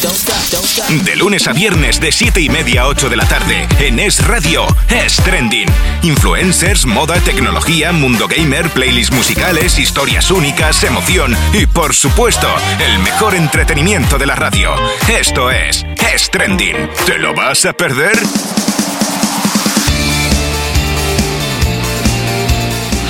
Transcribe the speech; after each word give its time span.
De 0.00 1.14
lunes 1.14 1.46
a 1.46 1.52
viernes 1.52 2.00
de 2.00 2.10
7 2.10 2.40
y 2.40 2.48
media 2.48 2.82
a 2.82 2.86
8 2.86 3.10
de 3.10 3.16
la 3.16 3.26
tarde 3.26 3.68
en 3.80 3.98
Es 3.98 4.26
Radio, 4.26 4.66
Es 4.88 5.16
Trending. 5.16 5.68
Influencers, 6.02 6.86
moda, 6.86 7.20
tecnología, 7.20 7.92
mundo 7.92 8.26
gamer, 8.26 8.70
playlists 8.70 9.14
musicales, 9.14 9.78
historias 9.78 10.30
únicas, 10.30 10.82
emoción 10.84 11.36
y 11.52 11.66
por 11.66 11.94
supuesto, 11.94 12.48
el 12.78 12.98
mejor 13.00 13.34
entretenimiento 13.34 14.16
de 14.16 14.26
la 14.26 14.36
radio. 14.36 14.74
Esto 15.06 15.50
es 15.50 15.84
Es 16.14 16.30
Trending. 16.30 16.88
¿Te 17.04 17.18
lo 17.18 17.34
vas 17.34 17.66
a 17.66 17.74
perder? 17.74 18.18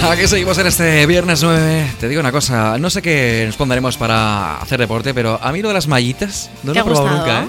Aquí 0.09 0.27
seguimos 0.27 0.57
en 0.59 0.67
este 0.67 1.07
viernes 1.07 1.43
9. 1.43 1.93
Te 2.01 2.09
digo 2.09 2.21
una 2.21 2.33
cosa, 2.33 2.79
no 2.79 2.89
sé 2.91 3.03
qué 3.03 3.45
nos 3.47 3.57
pondremos 3.57 3.97
para 3.97 4.57
hacer 4.57 4.81
deporte, 4.81 5.13
pero 5.15 5.39
a 5.43 5.53
mí 5.53 5.61
lo 5.63 5.69
de 5.69 5.75
las 5.75 5.87
mallitas 5.87 6.51
no 6.63 6.73
¿Te 6.73 6.79
lo 6.79 6.85
he 6.85 6.89
probado 6.89 7.17
nunca, 7.19 7.43
¿eh? 7.45 7.49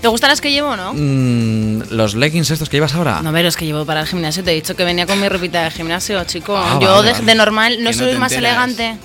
¿Te 0.00 0.08
gustan 0.08 0.30
las 0.30 0.40
que 0.40 0.50
llevo, 0.50 0.76
no? 0.76 0.92
Mm, 0.94 1.82
los 1.90 2.14
leggings 2.14 2.50
estos 2.50 2.68
que 2.68 2.76
llevas 2.78 2.94
ahora. 2.94 3.22
No, 3.22 3.32
pero 3.32 3.48
es 3.48 3.56
que 3.56 3.64
llevo 3.64 3.86
para 3.86 4.00
el 4.00 4.06
gimnasio. 4.06 4.42
Te 4.42 4.50
he 4.50 4.54
dicho 4.54 4.74
que 4.76 4.84
venía 4.84 5.06
con 5.06 5.20
mi 5.20 5.28
ropita 5.28 5.62
de 5.62 5.70
gimnasio, 5.70 6.22
chico. 6.24 6.56
Ah, 6.56 6.78
Yo 6.82 6.90
vale, 6.90 7.06
de, 7.06 7.12
vale. 7.12 7.24
de 7.24 7.34
normal 7.34 7.72
no 7.82 7.90
Que 7.90 7.96
no 7.96 8.02
soy 8.04 8.12
te 8.12 8.18
más 8.18 8.32
enteras. 8.32 8.68
elegante. 8.68 8.98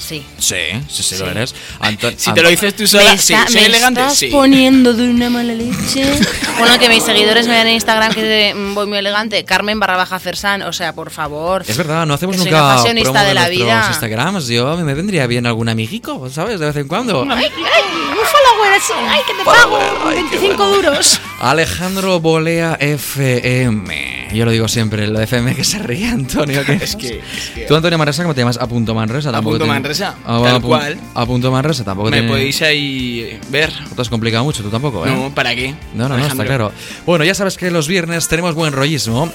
Sí. 0.00 0.24
Sí, 0.38 0.56
sí, 0.88 1.02
sí, 1.02 1.18
lo 1.18 1.30
eres. 1.30 1.54
Anto- 1.78 2.10
Si 2.16 2.32
te 2.32 2.42
lo 2.42 2.48
dices 2.48 2.74
tú 2.74 2.82
Me, 2.84 2.88
sola, 2.88 3.16
sí, 3.18 3.34
está- 3.34 3.46
soy 3.46 3.60
me 3.60 3.66
elegante, 3.66 4.00
estás 4.00 4.16
sí. 4.16 4.26
poniendo 4.28 4.94
de 4.94 5.08
una 5.10 5.28
mala 5.30 5.52
leche. 5.52 6.04
bueno, 6.58 6.78
que 6.78 6.88
mis 6.88 7.02
seguidores 7.04 7.46
me 7.46 7.52
vean 7.54 7.66
en 7.68 7.74
Instagram 7.74 8.12
que 8.14 8.22
de- 8.22 8.54
mm, 8.54 8.74
voy 8.74 8.86
muy 8.86 8.98
elegante. 8.98 9.44
Carmen 9.44 9.78
barra 9.78 9.96
baja 9.96 10.18
Fersan, 10.18 10.62
o 10.62 10.72
sea, 10.72 10.94
por 10.94 11.10
favor. 11.10 11.62
Es 11.68 11.76
verdad, 11.76 12.06
no 12.06 12.14
hacemos 12.14 12.36
Soy 12.36 12.46
nunca 12.46 12.58
promo 12.58 12.82
de 13.20 13.34
la 13.34 13.40
nuestros 13.42 13.50
vida. 13.50 13.86
Instagrams. 13.90 14.46
Yo 14.48 14.76
me 14.78 14.94
vendría 14.94 15.26
bien 15.26 15.46
algún 15.46 15.68
amiguico, 15.68 16.28
¿sabes? 16.30 16.58
De 16.58 16.66
vez 16.66 16.76
en 16.76 16.88
cuando. 16.88 17.22
Ay, 17.30 17.44
ay, 17.44 17.82
un 18.08 18.26
follower 18.26 18.72
así. 18.76 18.92
Ay, 19.06 19.20
que 19.26 19.34
te 19.34 19.44
pago. 19.44 19.78
25 20.08 20.66
duros. 20.68 21.20
Alejandro 21.40 22.20
Bolea 22.20 22.76
FM. 22.80 24.19
Yo 24.32 24.44
lo 24.44 24.50
digo 24.52 24.68
siempre, 24.68 25.06
lo 25.06 25.18
de 25.18 25.24
FM 25.24 25.54
que 25.54 25.64
se 25.64 25.78
ríe, 25.78 26.06
Antonio. 26.08 26.64
Que 26.64 26.74
Es 26.74 26.96
que- 26.96 27.18
es 27.18 27.50
que- 27.54 27.66
Tú, 27.66 27.74
Antonio 27.74 27.98
Manresa, 27.98 28.22
¿cómo 28.22 28.34
te 28.34 28.40
llamas? 28.40 28.58
A 28.58 28.66
punto 28.68 28.94
Manresa. 28.94 29.30
A 29.30 29.32
tampoco 29.32 29.52
punto 29.54 29.64
te- 29.64 29.70
Manresa, 29.70 30.14
Ah, 30.24 30.40
tal 30.44 30.62
pu- 30.62 30.66
cual. 30.66 30.98
A 31.14 31.26
punto 31.26 31.50
Manresa 31.50 31.84
tampoco 31.84 32.10
Me 32.10 32.18
tiene- 32.18 32.28
podéis 32.32 32.62
ahí 32.62 33.38
ver. 33.50 33.72
No 33.88 33.94
te 33.96 34.02
has 34.02 34.08
complicado 34.08 34.44
mucho, 34.44 34.62
tú 34.62 34.70
tampoco, 34.70 35.06
¿eh? 35.06 35.10
No, 35.10 35.34
¿para 35.34 35.54
qué? 35.54 35.74
No, 35.94 36.08
no, 36.08 36.16
no, 36.16 36.26
está 36.26 36.44
claro. 36.44 36.72
Bueno, 37.06 37.24
ya 37.24 37.34
sabes 37.34 37.56
que 37.56 37.70
los 37.70 37.88
viernes 37.88 38.28
tenemos 38.28 38.54
buen 38.54 38.72
rollismo 38.72 39.30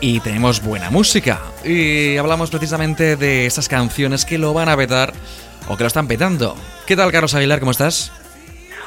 y 0.00 0.20
tenemos 0.20 0.62
buena 0.62 0.90
música. 0.90 1.40
Y 1.64 2.16
hablamos 2.16 2.50
precisamente 2.50 3.16
de 3.16 3.46
esas 3.46 3.68
canciones 3.68 4.24
que 4.24 4.38
lo 4.38 4.52
van 4.52 4.68
a 4.68 4.76
petar 4.76 5.12
o 5.68 5.76
que 5.76 5.84
lo 5.84 5.88
están 5.88 6.06
petando. 6.08 6.56
¿Qué 6.86 6.96
tal, 6.96 7.10
Carlos 7.12 7.34
Aguilar? 7.34 7.60
¿Cómo 7.60 7.70
estás? 7.72 8.10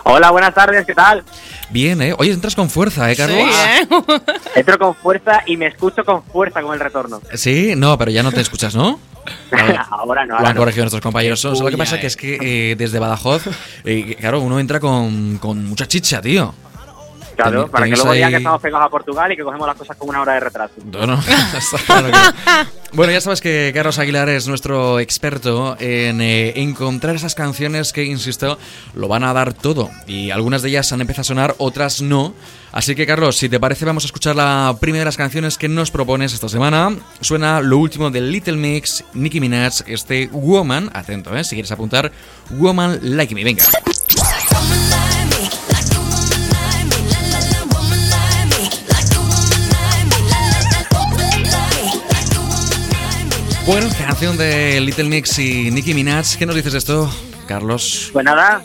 Hola, 0.03 0.31
buenas 0.31 0.53
tardes, 0.53 0.85
¿qué 0.85 0.93
tal? 0.95 1.23
Bien, 1.69 2.01
¿eh? 2.01 2.13
Oye, 2.17 2.31
entras 2.31 2.55
con 2.55 2.69
fuerza, 2.69 3.09
¿eh, 3.11 3.15
Carlos? 3.15 3.37
Sí, 3.39 3.45
¿eh? 3.49 4.21
Entro 4.55 4.77
con 4.79 4.95
fuerza 4.95 5.43
y 5.45 5.57
me 5.57 5.67
escucho 5.67 6.03
con 6.03 6.23
fuerza 6.23 6.61
con 6.61 6.73
el 6.73 6.79
retorno. 6.79 7.21
Sí, 7.33 7.73
no, 7.77 7.97
pero 7.97 8.11
ya 8.11 8.23
no 8.23 8.31
te 8.31 8.41
escuchas, 8.41 8.75
¿no? 8.75 8.99
ahora 9.91 10.25
no, 10.25 10.33
Lo 10.33 10.37
ahora 10.39 10.49
han 10.49 10.55
no. 10.55 10.59
corregido 10.61 10.83
nuestros 10.85 11.01
compañeros. 11.03 11.39
Solo 11.39 11.53
lo 11.59 11.67
que 11.67 11.75
Uy, 11.75 11.77
pasa 11.77 11.99
que 11.99 12.07
es 12.07 12.17
que 12.17 12.37
eh, 12.71 12.75
desde 12.75 12.99
Badajoz, 12.99 13.43
eh, 13.85 14.15
claro, 14.19 14.41
uno 14.41 14.59
entra 14.59 14.79
con, 14.79 15.37
con 15.37 15.63
mucha 15.65 15.87
chicha, 15.87 16.21
tío. 16.21 16.53
Claro, 17.49 17.67
para 17.71 17.85
que 17.85 17.91
luego 17.91 18.13
digan 18.13 18.27
ahí- 18.27 18.33
que 18.33 18.37
estamos 18.37 18.61
pegados 18.61 18.85
a 18.85 18.89
Portugal 18.89 19.31
y 19.31 19.35
que 19.37 19.43
cogemos 19.43 19.67
las 19.67 19.77
cosas 19.77 19.97
con 19.97 20.09
una 20.09 20.21
hora 20.21 20.33
de 20.33 20.39
retraso. 20.41 20.73
No, 20.85 21.05
no, 21.07 21.19
está 21.57 21.77
claro 21.85 22.07
que- 22.11 22.71
Bueno, 22.93 23.13
ya 23.13 23.21
sabes 23.21 23.39
que 23.39 23.71
Carlos 23.73 23.99
Aguilar 23.99 24.27
es 24.29 24.47
nuestro 24.49 24.99
experto 24.99 25.77
en 25.79 26.19
eh, 26.19 26.53
encontrar 26.61 27.15
esas 27.15 27.35
canciones 27.35 27.93
que, 27.93 28.03
insisto, 28.03 28.57
lo 28.95 29.07
van 29.07 29.23
a 29.23 29.31
dar 29.33 29.53
todo. 29.53 29.89
Y 30.07 30.29
algunas 30.31 30.61
de 30.61 30.69
ellas 30.69 30.91
han 30.91 30.99
empezado 30.99 31.21
a 31.21 31.23
sonar, 31.25 31.55
otras 31.57 32.01
no. 32.01 32.33
Así 32.73 32.93
que, 32.95 33.05
Carlos, 33.05 33.37
si 33.37 33.47
te 33.49 33.59
parece, 33.61 33.85
vamos 33.85 34.03
a 34.03 34.07
escuchar 34.07 34.35
la 34.35 34.75
primera 34.79 35.01
de 35.01 35.05
las 35.05 35.17
canciones 35.17 35.57
que 35.57 35.69
nos 35.69 35.89
propones 35.91 36.33
esta 36.33 36.49
semana. 36.49 36.93
Suena 37.21 37.61
lo 37.61 37.77
último 37.77 38.09
de 38.11 38.19
Little 38.21 38.57
Mix, 38.57 39.03
Nicki 39.13 39.39
Minaj, 39.39 39.81
este 39.87 40.27
Woman. 40.31 40.89
Atento, 40.93 41.35
¿eh? 41.35 41.43
Si 41.45 41.55
quieres 41.55 41.71
apuntar, 41.71 42.11
Woman 42.49 42.99
Like 43.01 43.33
Me. 43.35 43.43
Venga. 43.45 43.63
Bueno, 53.65 53.87
canción 53.97 54.37
de 54.37 54.79
Little 54.81 55.05
Mix 55.05 55.37
y 55.39 55.69
Nicki 55.71 55.93
Minaj. 55.93 56.35
¿Qué 56.37 56.45
nos 56.45 56.55
dices 56.55 56.73
de 56.73 56.79
esto, 56.79 57.09
Carlos? 57.47 58.09
Pues 58.11 58.25
nada, 58.25 58.61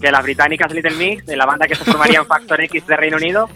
que 0.00 0.10
las 0.10 0.22
británicas 0.22 0.72
Little 0.72 0.92
Mix, 0.96 1.26
de 1.26 1.36
la 1.36 1.44
banda 1.44 1.66
que 1.66 1.74
se 1.74 1.84
formaría 1.84 2.20
en 2.20 2.26
Factor 2.26 2.60
X 2.62 2.86
de 2.86 2.96
Reino 2.96 3.16
Unido, 3.16 3.48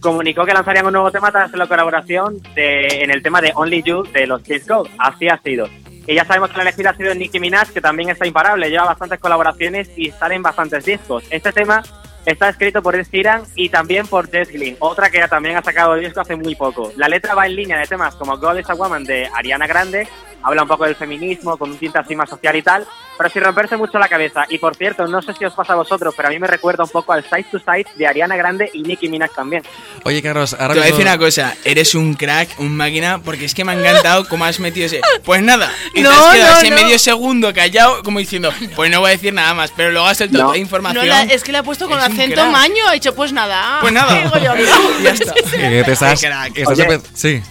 comunicó 0.00 0.44
que 0.44 0.52
lanzarían 0.52 0.86
un 0.86 0.92
nuevo 0.92 1.10
tema 1.10 1.30
tras 1.30 1.52
la 1.52 1.66
colaboración 1.66 2.40
de- 2.54 3.02
en 3.04 3.10
el 3.10 3.22
tema 3.22 3.40
de 3.40 3.52
Only 3.54 3.82
You 3.84 4.02
de 4.12 4.26
los 4.26 4.42
Kids 4.42 4.66
Go. 4.66 4.88
Así 4.98 5.28
ha 5.28 5.40
sido. 5.42 5.68
Y 6.06 6.14
ya 6.14 6.24
sabemos 6.26 6.50
que 6.50 6.56
la 6.58 6.64
elegida 6.64 6.90
ha 6.90 6.96
sido 6.96 7.14
Nicki 7.14 7.40
Minaj, 7.40 7.70
que 7.70 7.80
también 7.80 8.10
está 8.10 8.26
imparable, 8.26 8.68
lleva 8.68 8.84
bastantes 8.84 9.20
colaboraciones 9.20 9.88
y 9.96 10.10
salen 10.10 10.42
bastantes 10.42 10.84
discos. 10.84 11.24
Este 11.30 11.52
tema 11.52 11.82
está 12.26 12.48
escrito 12.48 12.82
por 12.82 12.96
Ed 12.96 13.06
Sheeran 13.10 13.42
y 13.54 13.68
también 13.68 14.06
por 14.06 14.30
Jess 14.30 14.50
Glynn, 14.50 14.76
otra 14.78 15.10
que 15.10 15.26
también 15.28 15.56
ha 15.56 15.62
sacado 15.62 15.94
disco 15.94 16.20
hace 16.20 16.36
muy 16.36 16.54
poco. 16.54 16.92
La 16.96 17.08
letra 17.08 17.34
va 17.34 17.46
en 17.46 17.56
línea 17.56 17.78
de 17.78 17.86
temas 17.86 18.14
como 18.14 18.38
God 18.38 18.58
is 18.58 18.70
a 18.70 18.74
Woman 18.74 19.04
de 19.04 19.28
Ariana 19.34 19.66
Grande, 19.66 20.08
habla 20.44 20.62
un 20.62 20.68
poco 20.68 20.84
del 20.84 20.94
feminismo 20.94 21.56
con 21.56 21.70
un 21.70 21.78
tinte 21.78 21.98
así 21.98 22.14
más 22.14 22.28
social 22.28 22.54
y 22.54 22.62
tal, 22.62 22.86
pero 23.16 23.30
sin 23.30 23.42
romperse 23.42 23.76
mucho 23.76 23.98
la 23.98 24.08
cabeza. 24.08 24.44
Y 24.48 24.58
por 24.58 24.76
cierto, 24.76 25.06
no 25.06 25.22
sé 25.22 25.32
si 25.34 25.44
os 25.44 25.54
pasa 25.54 25.72
a 25.72 25.76
vosotros, 25.76 26.14
pero 26.16 26.28
a 26.28 26.30
mí 26.30 26.38
me 26.38 26.46
recuerda 26.46 26.84
un 26.84 26.90
poco 26.90 27.12
al 27.12 27.24
Side 27.24 27.46
to 27.50 27.58
Side 27.58 27.86
de 27.96 28.06
Ariana 28.06 28.36
Grande 28.36 28.70
y 28.72 28.82
Nicki 28.82 29.08
Minaj 29.08 29.30
también. 29.34 29.62
Oye, 30.04 30.22
Carlos, 30.22 30.52
ahora 30.54 30.74
Te 30.74 30.80
voy 30.80 30.88
a 30.88 30.90
decir 30.90 31.06
una 31.06 31.18
cosa, 31.18 31.54
eres 31.64 31.94
un 31.94 32.14
crack, 32.14 32.58
un 32.58 32.76
máquina, 32.76 33.18
porque 33.24 33.44
es 33.46 33.54
que 33.54 33.64
me 33.64 33.72
ha 33.72 33.74
encantado 33.74 34.28
cómo 34.28 34.44
has 34.44 34.60
metido 34.60 34.86
ese. 34.86 35.00
Pues 35.24 35.42
nada, 35.42 35.70
y 35.94 36.02
No, 36.02 36.10
te 36.10 36.14
has 36.16 36.32
quedado 36.34 36.52
no, 36.52 36.58
ese 36.58 36.70
no. 36.70 36.76
medio 36.76 36.98
segundo 36.98 37.54
callado, 37.54 38.02
como 38.02 38.18
diciendo, 38.18 38.52
pues 38.76 38.90
no 38.90 39.00
voy 39.00 39.08
a 39.08 39.12
decir 39.12 39.32
nada 39.32 39.54
más, 39.54 39.72
pero 39.76 39.90
luego 39.92 40.06
has 40.06 40.18
soltado 40.18 40.42
No. 40.42 40.48
toda 40.50 40.58
información. 40.58 41.06
No, 41.06 41.10
la- 41.10 41.22
es 41.22 41.42
que 41.42 41.52
le 41.52 41.58
ha 41.58 41.62
puesto 41.62 41.88
con 41.88 41.98
acento 41.98 42.34
crack. 42.34 42.50
maño. 42.50 42.86
Ha 42.88 42.92
dicho, 42.92 43.14
pues 43.14 43.32
nada. 43.32 43.78
Pues 43.80 43.92
nada, 43.92 44.14
Digo 44.22 44.36
yo, 44.38 44.52
ya 45.02 45.10
está. 45.10 45.32
Que 45.34 45.82
te 45.84 45.92
estás, 45.92 46.20
Qué 46.52 46.62
estás 46.62 46.78
Oye. 46.78 47.00
Sí. 47.14 47.42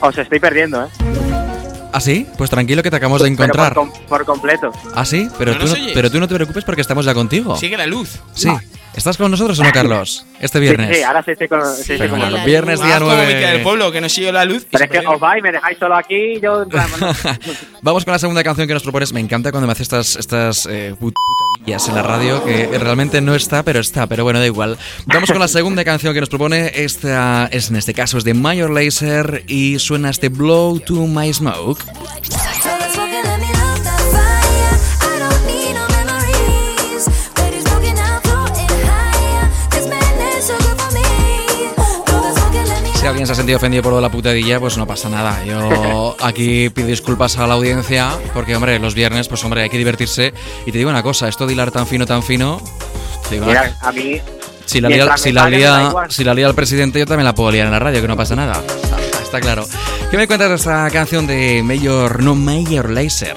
Os 0.00 0.18
estoy 0.18 0.38
perdiendo, 0.40 0.84
¿eh? 0.84 0.88
¿Ah, 1.96 2.00
sí? 2.00 2.26
Pues 2.36 2.50
tranquilo 2.50 2.82
que 2.82 2.90
te 2.90 2.96
acabamos 2.96 3.22
de 3.22 3.30
Pero 3.30 3.44
encontrar. 3.44 3.72
por, 3.72 3.88
com- 3.88 4.06
por 4.08 4.24
completo. 4.24 4.72
¿Ah, 4.96 5.04
sí? 5.04 5.28
Pero, 5.38 5.52
¿No 5.52 5.58
tú 5.60 5.66
no, 5.68 5.74
pero 5.94 6.10
tú 6.10 6.18
no 6.18 6.26
te 6.26 6.34
preocupes 6.34 6.64
porque 6.64 6.80
estamos 6.80 7.04
ya 7.04 7.14
contigo. 7.14 7.56
Sigue 7.56 7.76
la 7.76 7.86
luz. 7.86 8.18
Sí. 8.34 8.48
¿Estás 8.96 9.16
con 9.16 9.30
nosotros 9.30 9.58
o 9.60 9.62
no, 9.64 9.70
Carlos? 9.72 10.24
Este 10.40 10.58
viernes. 10.60 10.88
Sí, 10.88 10.94
sí, 10.96 11.02
ahora 11.02 11.22
sí 11.22 11.30
estoy 11.32 11.46
con, 11.48 11.60
sí, 11.76 11.96
con 11.96 12.10
vosotros. 12.10 12.44
Viernes 12.44 12.80
día 12.80 12.96
Ah, 12.96 12.98
como 12.98 13.10
Miquel 13.12 13.28
del 13.28 13.42
9. 13.42 13.62
pueblo, 13.62 13.92
que 13.92 14.00
no 14.00 14.08
sigue 14.08 14.32
la 14.32 14.44
luz. 14.44 14.66
Pero 14.70 14.84
es 14.84 14.90
que 14.90 14.98
os 15.06 15.20
vais, 15.20 15.42
me 15.42 15.52
dejáis 15.52 15.78
solo 15.78 15.96
aquí, 15.96 16.40
yo... 16.40 16.64
Vamos 17.82 18.04
con 18.04 18.12
la 18.12 18.18
segunda 18.18 18.42
canción 18.44 18.66
que 18.68 18.74
nos 18.74 18.82
propones. 18.82 19.12
Me 19.12 19.20
encanta 19.20 19.50
cuando 19.50 19.66
me 19.66 19.72
haces 19.72 19.82
estas, 19.82 20.16
estas 20.16 20.66
eh, 20.66 20.94
put- 20.98 21.14
putadillas 21.64 21.88
en 21.88 21.94
la 21.94 22.02
radio, 22.02 22.44
que 22.44 22.78
realmente 22.78 23.20
no 23.20 23.34
está, 23.34 23.62
pero 23.62 23.80
está, 23.80 24.06
pero 24.06 24.24
bueno, 24.24 24.38
da 24.38 24.46
igual. 24.46 24.78
Vamos 25.06 25.30
con 25.30 25.40
la 25.40 25.48
segunda 25.48 25.84
canción 25.84 26.12
que 26.12 26.20
nos 26.20 26.28
propone. 26.28 26.72
Esta 26.74 27.48
es, 27.50 27.70
en 27.70 27.76
este 27.76 27.94
caso, 27.94 28.18
es 28.18 28.24
de 28.24 28.34
Major 28.34 28.70
Lazer 28.70 29.44
y 29.46 29.78
suena 29.78 30.10
este 30.10 30.28
Blow 30.28 30.80
to 30.80 31.06
My 31.06 31.32
Smoke. 31.32 31.82
Si 43.04 43.08
alguien 43.08 43.26
se 43.26 43.34
ha 43.34 43.36
sentido 43.36 43.58
ofendido 43.58 43.82
por 43.82 43.92
lo 43.92 43.96
de 43.96 44.02
la 44.02 44.10
putadilla, 44.10 44.58
pues 44.58 44.78
no 44.78 44.86
pasa 44.86 45.10
nada. 45.10 45.44
Yo 45.44 46.16
aquí 46.22 46.70
pido 46.70 46.88
disculpas 46.88 47.36
a 47.36 47.46
la 47.46 47.52
audiencia, 47.52 48.08
porque, 48.32 48.56
hombre, 48.56 48.78
los 48.78 48.94
viernes, 48.94 49.28
pues, 49.28 49.44
hombre, 49.44 49.60
hay 49.60 49.68
que 49.68 49.76
divertirse. 49.76 50.32
Y 50.64 50.72
te 50.72 50.78
digo 50.78 50.88
una 50.88 51.02
cosa, 51.02 51.28
esto 51.28 51.46
de 51.46 51.52
hilar 51.52 51.70
tan 51.70 51.86
fino, 51.86 52.06
tan 52.06 52.22
fino... 52.22 52.62
te 53.28 53.34
digo, 53.34 53.44
mira, 53.44 53.76
a 53.82 53.92
mí... 53.92 54.22
si 54.64 54.80
la, 54.80 54.88
lía, 54.88 55.18
si, 55.18 55.32
la 55.32 55.50
lía, 55.50 55.92
si 56.08 56.24
la 56.24 56.32
lía 56.32 56.46
el 56.46 56.54
presidente, 56.54 56.98
yo 56.98 57.04
también 57.04 57.26
la 57.26 57.34
puedo 57.34 57.50
liar 57.50 57.66
en 57.66 57.72
la 57.72 57.78
radio, 57.78 58.00
que 58.00 58.08
no 58.08 58.16
pasa 58.16 58.36
nada. 58.36 58.62
Está, 59.22 59.38
claro. 59.38 59.66
¿Qué 60.10 60.16
me 60.16 60.26
cuentas 60.26 60.48
de 60.48 60.54
esta 60.54 60.90
canción 60.90 61.26
de 61.26 61.62
Mayor, 61.62 62.22
no 62.22 62.34
Mayor 62.34 62.88
Laser? 62.88 63.36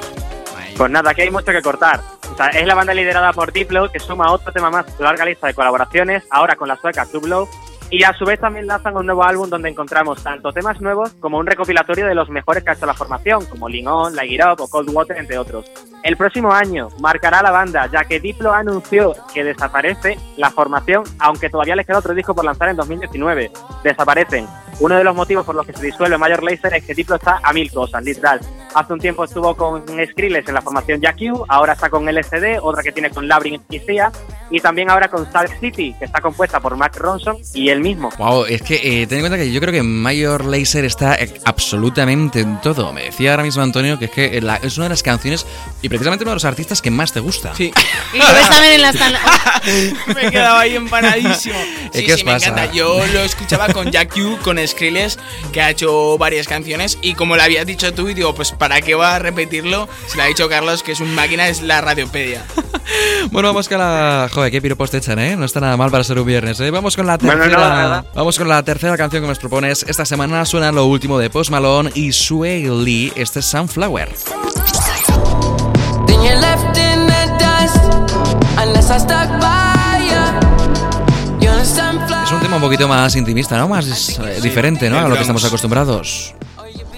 Pues 0.78 0.90
nada, 0.90 1.12
aquí 1.12 1.24
hay 1.24 1.30
mucho 1.30 1.52
que 1.52 1.62
cortar. 1.62 2.00
O 2.32 2.38
sea, 2.38 2.48
es 2.52 2.66
la 2.66 2.74
banda 2.74 2.94
liderada 2.94 3.34
por 3.34 3.52
Diplo, 3.52 3.92
que 3.92 4.00
suma 4.00 4.32
otro 4.32 4.54
tema 4.54 4.70
más 4.70 4.86
a 4.86 4.92
la 5.00 5.10
larga 5.10 5.26
lista 5.26 5.48
de 5.48 5.54
colaboraciones, 5.54 6.24
ahora 6.30 6.56
con 6.56 6.70
la 6.70 6.78
sueca 6.78 7.06
Club 7.06 7.26
Love, 7.26 7.50
y 7.90 8.04
a 8.04 8.14
su 8.14 8.26
vez 8.26 8.40
también 8.40 8.68
lanzan 8.68 8.96
un 8.98 9.06
nuevo 9.06 9.24
álbum 9.24 9.50
donde 9.50 9.70
encontramos 9.70 10.22
tanto 10.22 10.52
temas 10.52 10.82
nuevos 10.82 11.14
como 11.20 11.38
un 11.38 11.46
recopilatorio 11.46 12.06
de 12.06 12.16
los 12.16 12.30
mejores 12.30 12.64
que 12.64 12.72
ha 12.72 12.74
hecho 12.74 12.86
la 12.86 12.94
formación, 12.94 13.46
como 13.46 13.68
On, 13.68 14.16
Light 14.16 14.32
It 14.32 14.42
o 14.60 14.68
Cold 14.68 14.90
Water, 14.92 15.18
entre 15.18 15.38
otros. 15.38 15.66
El 16.04 16.18
próximo 16.18 16.52
año 16.52 16.90
marcará 17.00 17.42
la 17.42 17.52
banda, 17.52 17.88
ya 17.92 18.04
que 18.04 18.20
Diplo 18.20 18.54
anunció 18.54 19.14
que 19.34 19.44
desaparece 19.44 20.18
la 20.38 20.52
formación, 20.52 21.04
aunque 21.20 21.50
todavía 21.50 21.76
les 21.76 21.86
queda 21.86 22.00
otro 22.00 22.14
disco 22.14 22.36
por 22.36 22.46
lanzar 22.46 22.70
en 22.70 22.78
2019. 22.78 23.52
Desaparecen. 23.84 24.48
Uno 24.80 24.96
de 24.96 25.04
los 25.04 25.16
motivos 25.16 25.46
por 25.46 25.56
los 25.56 25.66
que 25.66 25.74
se 25.74 25.86
disuelve 25.88 26.18
Major 26.18 26.44
Lazer 26.44 26.74
es 26.76 26.84
que 26.84 26.94
Diplo 26.94 27.16
está 27.16 27.40
a 27.42 27.52
mil 27.54 27.72
cosas, 27.72 28.04
literal. 28.04 28.40
Hace 28.76 28.94
un 28.94 29.00
tiempo 29.00 29.24
estuvo 29.24 29.56
con 29.56 29.84
Skrillex 29.88 30.48
en 30.48 30.54
la 30.54 30.62
formación 30.62 31.02
Jack 31.02 31.18
U, 31.34 31.44
ahora 31.50 31.74
está 31.74 31.90
con 31.90 32.06
LSD, 32.06 32.60
otra 32.62 32.84
que 32.84 32.92
tiene 32.92 33.10
con 33.10 33.28
Labyrinth 33.28 33.64
y 33.74 33.80
Sia, 33.80 34.12
y 34.52 34.60
también 34.60 34.92
ahora 34.92 35.08
con 35.08 35.30
Salt 35.32 35.52
City, 35.60 35.96
que 35.98 36.06
está 36.06 36.22
compuesta 36.22 36.60
por 36.60 36.78
Mac 36.78 36.96
Ronson 36.96 37.38
y 37.56 37.70
él 37.70 37.80
mismo. 37.82 38.10
Wow, 38.20 38.46
es 38.46 38.62
que 38.62 38.76
eh, 39.02 39.08
ten 39.08 39.18
en 39.20 39.24
cuenta 39.24 39.38
que 39.38 39.52
yo 39.52 39.60
creo 39.62 39.74
que 39.74 39.82
Major 39.82 40.46
Lazer 40.46 40.86
está 40.86 41.16
eh, 41.16 41.34
absolutamente 41.46 42.42
en 42.42 42.62
todo. 42.62 42.94
Me 42.94 43.04
decía 43.06 43.32
ahora 43.32 43.44
mismo 43.44 43.64
Antonio 43.64 43.98
que 43.98 44.06
es 44.06 44.12
que 44.12 44.42
la- 44.42 44.58
es 44.58 44.78
una 44.78 44.86
de 44.86 44.90
las 44.92 45.02
canciones 45.04 45.46
y 45.82 45.90
precisamente 45.90 46.24
uno 46.24 46.32
de 46.32 46.36
los 46.36 46.46
artistas 46.46 46.82
que 46.82 46.92
más 46.92 47.12
te 47.14 47.20
gusta. 47.20 47.56
Sí. 47.56 47.72
Y 48.14 48.18
lo 48.20 48.26
ves 48.34 48.50
también 48.50 48.74
en 48.74 48.82
las 48.84 48.96
me 50.16 50.28
he 50.28 50.32
quedado 50.32 50.58
ahí 50.58 50.76
empanadísimo. 50.76 51.56
¿Y 51.94 51.98
Sí, 51.98 52.06
qué 52.06 52.14
os 52.14 52.20
sí, 52.20 52.26
me 52.26 52.34
pasa? 52.34 52.50
encanta. 52.50 52.72
Yo 52.74 53.06
lo 53.08 53.20
escuchaba 53.22 53.68
con 53.74 53.92
Jack 53.92 54.16
U, 54.18 54.38
con 54.44 54.58
Skrillex, 54.68 55.18
que 55.52 55.62
ha 55.62 55.70
hecho 55.70 56.18
varias 56.18 56.48
canciones. 56.48 56.98
Y 57.02 57.14
como 57.16 57.36
lo 57.36 57.44
habías 57.44 57.66
dicho 57.66 57.94
tú, 57.94 58.10
y 58.10 58.14
digo, 58.14 58.36
pues 58.36 58.52
¿para 58.52 58.82
qué 58.82 58.96
va 58.96 59.16
a 59.16 59.20
repetirlo? 59.20 59.88
Si 60.08 60.18
lo 60.18 60.24
ha 60.24 60.28
dicho 60.28 60.48
Carlos, 60.50 60.84
que 60.84 60.92
es 60.92 61.00
un 61.00 61.14
máquina, 61.16 61.48
es 61.48 61.62
la 61.62 61.82
radiopedia. 61.82 62.44
Bueno, 63.32 63.50
vamos 63.50 63.68
con 63.68 63.80
la. 63.80 64.30
Joder, 64.34 64.50
qué 64.50 64.62
piropos 64.62 64.90
te 64.90 64.98
echan, 65.00 65.20
¿eh? 65.20 65.36
No 65.36 65.44
está 65.44 65.60
nada 65.60 65.76
mal 65.76 65.92
para 65.92 66.06
ser 66.06 66.18
un 66.20 66.26
viernes, 66.26 66.58
¿eh? 66.62 66.72
Vamos 66.72 66.96
con 66.96 67.06
la 67.06 67.18
Bueno, 67.18 67.36
no, 67.36 67.42
tercera. 67.44 67.68
la 67.70 67.76
verdad. 67.76 68.06
vamos 68.16 68.38
con 68.38 68.48
la 68.48 68.64
tercera 68.64 68.96
canción 68.96 69.24
que 69.24 69.28
nos 69.28 69.40
propones. 69.40 69.84
Esta 69.90 70.06
semana 70.06 70.46
suena 70.46 70.72
lo 70.72 70.86
último 70.86 71.20
de 71.20 71.30
Post 71.30 71.52
Malone 71.52 71.92
y 71.96 72.14
Sway 72.14 72.64
Lee. 72.64 73.12
Este 73.18 73.40
es 73.40 73.46
Sunflower. 73.46 74.08
Then 76.08 76.22
you're 76.24 76.40
left 76.40 76.78
in 76.78 77.08
the 77.08 77.38
dust 77.38 77.84
unless 78.58 78.90
I 78.90 79.00
stuck 79.00 79.30
by 79.42 79.67
tema 82.48 82.56
un 82.56 82.62
poquito 82.62 82.88
más 82.88 83.14
intimista, 83.18 83.58
¿no? 83.58 83.68
Más 83.68 84.20
eh, 84.20 84.40
diferente, 84.42 84.90
¿no? 84.90 85.00
A 85.00 85.08
lo 85.10 85.16
que 85.16 85.22
estamos 85.22 85.44
acostumbrados. 85.44 86.34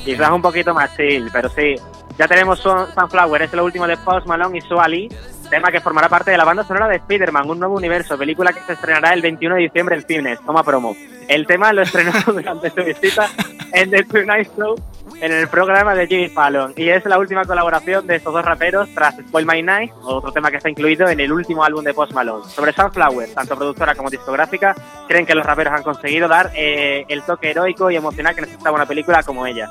Quizás 0.05 0.29
un 0.29 0.41
poquito 0.43 0.73
más 0.75 0.95
chill, 0.95 1.27
pero 1.33 1.49
sí. 1.49 1.75
Ya 2.19 2.27
tenemos 2.27 2.59
Sun- 2.59 2.87
Sunflower, 2.93 3.41
es 3.41 3.53
lo 3.53 3.63
último 3.65 3.87
de 3.87 3.97
Post 3.97 4.27
Malone 4.27 4.59
y 4.59 4.61
Sua 4.61 4.87
Lee, 4.87 5.09
tema 5.49 5.71
que 5.71 5.79
formará 5.81 6.07
parte 6.07 6.29
de 6.31 6.37
la 6.37 6.43
banda 6.45 6.63
sonora 6.63 6.87
de 6.87 6.97
Spider-Man, 6.97 7.49
un 7.49 7.57
nuevo 7.59 7.75
universo, 7.75 8.15
película 8.17 8.53
que 8.53 8.59
se 8.61 8.73
estrenará 8.73 9.13
el 9.13 9.21
21 9.23 9.55
de 9.55 9.61
diciembre 9.61 9.95
en 9.95 10.03
cines. 10.05 10.39
Toma 10.45 10.63
promo. 10.63 10.95
El 11.27 11.47
tema 11.47 11.73
lo 11.73 11.81
estrenó 11.81 12.11
durante 12.27 12.69
su 12.69 12.83
visita 12.83 13.27
en 13.73 13.89
The 13.89 14.03
Tonight 14.03 14.49
Show 14.57 14.75
en 15.21 15.31
el 15.31 15.47
programa 15.47 15.95
de 15.95 16.07
Jimmy 16.07 16.29
Fallon 16.29 16.73
y 16.75 16.89
es 16.89 17.05
la 17.05 17.17
última 17.17 17.45
colaboración 17.45 18.05
de 18.07 18.15
estos 18.15 18.33
dos 18.33 18.43
raperos 18.43 18.89
tras 18.93 19.15
Spoil 19.15 19.45
My 19.45 19.61
Night, 19.61 19.91
otro 20.03 20.31
tema 20.31 20.49
que 20.51 20.57
está 20.57 20.69
incluido 20.69 21.07
en 21.07 21.19
el 21.19 21.31
último 21.31 21.63
álbum 21.63 21.83
de 21.83 21.93
Post 21.93 22.13
Malone. 22.13 22.45
Sobre 22.49 22.73
Sunflower, 22.73 23.29
tanto 23.33 23.55
productora 23.55 23.95
como 23.95 24.09
discográfica, 24.09 24.75
creen 25.07 25.25
que 25.25 25.35
los 25.35 25.45
raperos 25.45 25.73
han 25.73 25.83
conseguido 25.83 26.27
dar 26.27 26.51
eh, 26.55 27.05
el 27.07 27.23
toque 27.23 27.51
heroico 27.51 27.89
y 27.91 27.95
emocional 27.95 28.35
que 28.35 28.41
necesitaba 28.41 28.75
una 28.75 28.85
película 28.85 29.23
como 29.23 29.45
ella. 29.45 29.69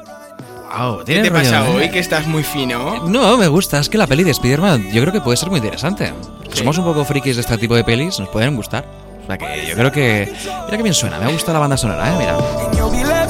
Wow, 0.76 0.98
¿Qué 1.04 1.22
te 1.22 1.30
rollo, 1.30 1.32
pasa 1.32 1.66
¿eh? 1.66 1.76
hoy? 1.76 1.90
Que 1.90 1.98
estás 1.98 2.26
muy 2.26 2.42
fino. 2.42 3.08
No, 3.08 3.38
me 3.38 3.48
gusta. 3.48 3.78
Es 3.78 3.88
que 3.88 3.96
la 3.96 4.06
peli 4.06 4.22
de 4.22 4.32
Spider-Man 4.32 4.90
yo 4.92 5.00
creo 5.00 5.12
que 5.12 5.20
puede 5.20 5.36
ser 5.36 5.48
muy 5.48 5.58
interesante. 5.58 6.12
Somos 6.52 6.76
un 6.78 6.84
poco 6.84 7.04
frikis 7.04 7.36
de 7.36 7.42
este 7.42 7.56
tipo 7.56 7.74
de 7.74 7.84
pelis, 7.84 8.18
nos 8.20 8.28
pueden 8.28 8.54
gustar. 8.54 8.84
O 9.22 9.26
sea 9.26 9.38
que 9.38 9.66
yo 9.66 9.74
creo 9.74 9.92
que... 9.92 10.32
Mira 10.66 10.76
que 10.76 10.82
bien 10.82 10.94
suena, 10.94 11.18
me 11.18 11.30
gusta 11.32 11.52
la 11.52 11.58
banda 11.58 11.76
sonora, 11.76 12.08
¿eh? 12.08 12.14
Mira. 12.18 13.27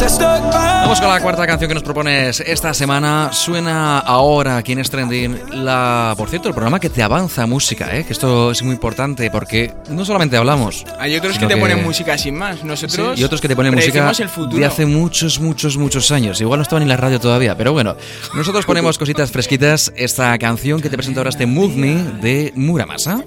Vamos 0.00 1.00
con 1.00 1.08
la 1.08 1.20
cuarta 1.20 1.46
canción 1.46 1.68
que 1.68 1.74
nos 1.74 1.84
propones 1.84 2.40
esta 2.40 2.74
semana. 2.74 3.30
Suena 3.32 4.00
ahora 4.00 4.56
aquí 4.56 4.72
en 4.72 4.80
es 4.80 4.90
Trending 4.90 5.64
la, 5.64 6.14
por 6.16 6.28
cierto, 6.28 6.48
el 6.48 6.54
programa 6.54 6.80
que 6.80 6.90
te 6.90 7.00
avanza 7.00 7.46
música, 7.46 7.96
¿eh? 7.96 8.04
que 8.04 8.12
esto 8.12 8.50
es 8.50 8.60
muy 8.64 8.74
importante 8.74 9.30
porque 9.30 9.72
no 9.90 10.04
solamente 10.04 10.36
hablamos. 10.36 10.84
Hay 10.98 11.16
otros 11.16 11.38
que 11.38 11.46
te 11.46 11.56
ponen 11.56 11.84
música 11.84 12.18
sin 12.18 12.34
más. 12.34 12.64
Nosotros. 12.64 13.18
y 13.18 13.22
otros 13.22 13.40
que 13.40 13.46
te 13.46 13.54
ponen 13.54 13.72
música 13.72 14.10
el 14.18 14.28
futuro. 14.28 14.58
de 14.58 14.66
hace 14.66 14.84
muchos, 14.84 15.38
muchos, 15.38 15.76
muchos 15.76 16.10
años. 16.10 16.40
Igual 16.40 16.58
no 16.58 16.62
estaban 16.62 16.82
en 16.82 16.88
la 16.88 16.96
radio 16.96 17.20
todavía, 17.20 17.56
pero 17.56 17.72
bueno. 17.72 17.94
Nosotros 18.34 18.66
ponemos 18.66 18.98
cositas 18.98 19.30
fresquitas. 19.30 19.92
Esta 19.94 20.36
canción 20.38 20.80
que 20.80 20.90
te 20.90 20.96
presento 20.96 21.20
ahora, 21.20 21.30
este 21.30 21.46
Move 21.46 21.76
Me 21.76 21.94
de 22.20 22.52
Muramasa. 22.56 23.22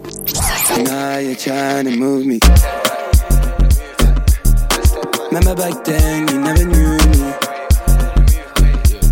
Remember 5.38 5.70
back 5.70 5.84
then, 5.84 6.28
you 6.28 6.40
never 6.40 6.66
knew 6.66 6.98
me. 6.98 7.34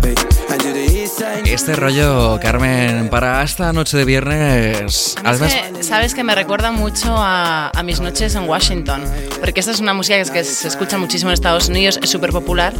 Hey, 0.02 0.14
I 0.48 0.58
do 0.58 0.72
the 0.72 0.84
east 0.90 1.18
side. 1.20 1.46
Este 1.46 1.76
rollo, 1.76 2.40
Carmen, 2.42 3.08
para 3.10 3.44
esta 3.44 3.72
noche 3.72 3.96
de 3.96 4.04
viernes. 4.04 4.80
Es 4.80 5.16
Además, 5.22 5.54
que, 5.54 5.84
Sabes 5.84 6.14
que 6.14 6.24
me 6.24 6.34
recuerda 6.34 6.72
mucho 6.72 7.14
a, 7.16 7.70
a 7.72 7.82
mis 7.84 8.00
noches 8.00 8.34
en 8.34 8.48
Washington, 8.48 9.04
porque 9.38 9.60
esta 9.60 9.70
es 9.70 9.78
una 9.78 9.94
música 9.94 10.16
que, 10.16 10.22
es 10.22 10.30
que 10.32 10.42
se 10.42 10.66
escucha 10.66 10.98
muchísimo 10.98 11.30
en 11.30 11.34
Estados 11.34 11.68
Unidos, 11.68 12.00
es 12.02 12.10
súper 12.10 12.30
popular. 12.30 12.74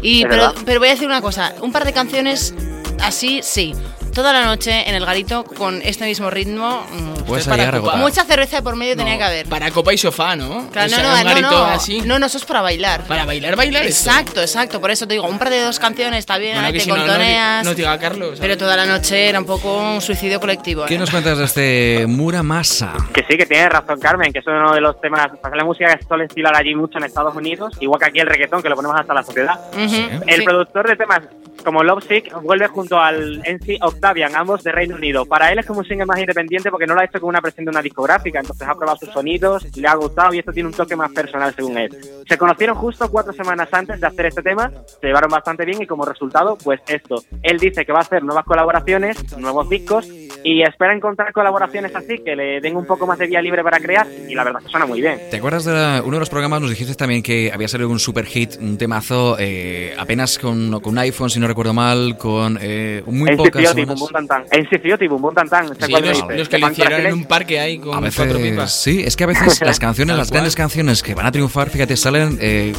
Y, 0.00 0.24
pero 0.26 0.78
voy 0.78 0.86
a 0.86 0.92
decir 0.92 1.08
una 1.08 1.20
cosa, 1.20 1.52
un 1.62 1.72
par 1.72 1.84
de 1.84 1.92
canciones 1.92 2.54
así, 3.02 3.40
sí. 3.42 3.74
Toda 4.14 4.32
la 4.32 4.44
noche 4.44 4.88
en 4.88 4.94
el 4.94 5.04
garito 5.04 5.44
con 5.44 5.82
este 5.82 6.04
mismo 6.04 6.30
ritmo. 6.30 6.86
puedes 7.26 7.46
para 7.46 7.56
llegar 7.56 7.74
a 7.74 7.78
ocupar. 7.78 7.96
agotar. 7.96 8.10
Mucha 8.10 8.24
cerveza 8.24 8.56
de 8.58 8.62
por 8.62 8.76
medio 8.76 8.94
No, 8.94 9.02
tenía 9.02 9.18
que 9.18 9.24
haber. 9.24 9.46
Para 9.46 9.70
copa 9.72 9.92
y 9.92 9.98
sofá, 9.98 10.36
¿no? 10.36 10.68
Claro, 10.70 10.86
O 10.86 10.88
sea, 10.90 11.02
no, 11.02 11.08
un 11.08 11.14
no, 11.14 11.22
no, 11.24 11.28
garito 11.30 11.50
no, 11.50 11.64
así. 11.64 12.00
no, 12.02 12.18
no, 12.20 12.26
eso 12.26 12.38
es 12.38 12.44
para 12.44 12.62
bailar. 12.62 13.02
Para 13.08 13.24
bailar, 13.24 13.56
bailar. 13.56 13.84
esto. 13.86 14.08
Exacto, 14.10 14.40
exacto. 14.40 14.80
Por 14.80 14.90
eso 14.92 15.06
te 15.08 15.14
digo, 15.14 15.26
un 15.26 15.38
par 15.38 15.50
de 15.50 15.60
dos 15.62 15.78
canciones 15.80 16.20
está 16.20 16.38
bien, 16.38 16.52
Bueno, 16.54 16.68
ahí 16.68 16.72
te 16.74 16.80
si 16.80 16.88
no, 16.90 16.96
no, 16.96 17.02
contoneas. 17.06 17.64
no 17.64 17.70
te 17.70 17.76
diga 17.76 17.98
Carlos. 17.98 18.38
pero 18.40 18.56
toda 18.56 18.76
la 18.76 18.86
noche 18.86 19.28
era 19.28 19.40
un 19.40 19.46
poco 19.46 19.76
un 19.78 20.00
suicidio 20.00 20.38
colectivo. 20.38 20.84
¿qué 20.86 20.94
¿eh? 20.94 20.98
nos 20.98 21.10
cuentas 21.10 21.36
de 21.38 21.44
este 21.44 22.06
Muramasa? 22.06 22.92
Que 23.12 23.24
sí, 23.28 23.36
que 23.36 23.46
tiene 23.46 23.68
razón 23.68 23.98
Carmen, 23.98 24.32
que 24.32 24.38
es 24.38 24.46
uno 24.46 24.74
de 24.74 24.80
los 24.80 25.00
temas, 25.00 25.28
para 25.42 25.56
la 25.56 25.64
música 25.64 25.92
que 25.92 26.02
se 26.02 26.08
suele 26.08 26.24
estilar 26.26 26.54
allí 26.56 26.74
mucho 26.74 26.98
en 26.98 27.04
Estados 27.04 27.34
Unidos, 27.34 27.74
igual 27.80 28.00
que 28.00 28.06
aquí 28.06 28.20
el 28.20 28.26
reggaetón, 28.28 28.62
que 28.62 28.68
lo 28.68 28.76
ponemos 28.76 28.98
hasta 29.00 29.12
la 29.12 29.22
sociedad. 29.24 29.58
Ujú, 29.72 30.22
El 30.28 30.38
sí. 30.38 30.44
productor 30.44 30.86
de 30.88 30.96
temas 30.96 31.20
como 31.64 31.82
Love 31.82 32.04
Sick 32.06 32.32
vuelve 32.42 32.66
junto 32.68 33.00
al 33.00 33.40
NC 33.46 33.78
Octavian, 34.04 34.36
ambos 34.36 34.62
de 34.62 34.70
Reino 34.70 34.96
Unido. 34.96 35.24
Para 35.24 35.50
él 35.50 35.58
es 35.60 35.64
como 35.64 35.78
un 35.78 35.86
single 35.86 36.04
más 36.04 36.18
independiente 36.18 36.70
porque 36.70 36.86
no 36.86 36.94
lo 36.94 37.00
ha 37.00 37.06
hecho 37.06 37.18
con 37.18 37.30
una 37.30 37.40
presión 37.40 37.64
de 37.64 37.70
una 37.70 37.80
discográfica, 37.80 38.38
entonces 38.38 38.68
ha 38.68 38.74
probado 38.74 38.98
sus 38.98 39.08
sonidos, 39.08 39.66
le 39.78 39.88
ha 39.88 39.94
gustado 39.94 40.34
y 40.34 40.40
esto 40.40 40.52
tiene 40.52 40.68
un 40.68 40.74
toque 40.74 40.94
más 40.94 41.10
personal 41.10 41.54
según 41.54 41.78
él. 41.78 41.96
Se 42.28 42.36
conocieron 42.36 42.76
justo 42.76 43.10
cuatro 43.10 43.32
semanas 43.32 43.70
antes 43.72 43.98
de 43.98 44.06
hacer 44.06 44.26
este 44.26 44.42
tema, 44.42 44.70
se 45.00 45.06
llevaron 45.06 45.30
bastante 45.30 45.64
bien 45.64 45.80
y 45.80 45.86
como 45.86 46.04
resultado, 46.04 46.58
pues 46.62 46.82
esto. 46.86 47.24
Él 47.42 47.58
dice 47.58 47.86
que 47.86 47.92
va 47.92 48.00
a 48.00 48.02
hacer 48.02 48.22
nuevas 48.22 48.44
colaboraciones, 48.44 49.38
nuevos 49.38 49.70
discos 49.70 50.06
y 50.44 50.62
espera 50.62 50.94
encontrar 50.94 51.32
colaboraciones 51.32 51.94
así 51.96 52.18
que 52.24 52.36
le 52.36 52.60
den 52.60 52.76
un 52.76 52.86
poco 52.86 53.06
más 53.06 53.18
de 53.18 53.26
vía 53.26 53.40
libre 53.42 53.62
para 53.64 53.80
crear 53.80 54.06
y 54.28 54.34
la 54.34 54.44
verdad 54.44 54.60
que 54.60 54.68
suena 54.68 54.84
muy 54.86 55.00
bien. 55.00 55.18
¿Te 55.30 55.38
acuerdas 55.38 55.64
de 55.64 55.72
la- 55.72 56.02
uno 56.04 56.12
de 56.16 56.20
los 56.20 56.28
programas? 56.30 56.60
Nos 56.60 56.70
dijiste 56.70 56.94
también 56.94 57.22
que 57.22 57.50
había 57.52 57.66
salido 57.66 57.88
un 57.88 57.98
super 57.98 58.26
hit, 58.26 58.56
un 58.60 58.76
temazo, 58.78 59.36
eh, 59.40 59.94
apenas 59.98 60.38
con, 60.38 60.80
con 60.80 60.92
un 60.92 60.98
iPhone, 60.98 61.30
si 61.30 61.40
no 61.40 61.46
recuerdo 61.48 61.72
mal, 61.72 62.16
con 62.18 62.58
eh, 62.60 63.02
muy 63.06 63.30
En 63.30 63.36
pocas 63.38 63.70
semanas. 63.70 63.86
Bum 63.98 63.98
Bum 64.00 64.08
Tan 64.12 64.26
Tan. 64.28 64.44
En 64.50 64.68
Cifioti, 64.68 65.08
Bum 65.08 65.22
Bum 65.22 65.34
Tan 65.34 65.48
Tan. 65.48 65.68
¿sé 65.68 65.86
Sí, 65.86 65.90
cuál 65.90 66.02
me 66.02 66.08
los, 66.10 66.22
dice? 66.22 66.38
los 66.38 66.48
que 66.48 66.58
Funk 66.58 66.72
hicieron 66.72 67.00
en 67.06 67.12
un 67.14 67.24
parque 67.24 67.58
ahí 67.58 67.78
con 67.78 67.94
A 67.96 68.00
cuatro 68.00 68.34
veces, 68.34 68.50
pipas. 68.50 68.82
sí, 68.82 69.02
es 69.04 69.16
que 69.16 69.24
a 69.24 69.28
veces 69.28 69.60
las 69.62 69.78
canciones, 69.80 70.16
las 70.16 70.30
grandes 70.30 70.54
canciones 70.54 71.02
que 71.02 71.14
van 71.14 71.26
a 71.26 71.32
triunfar, 71.32 71.70
fíjate, 71.70 71.96
salen 71.96 72.36
eh, 72.40 72.74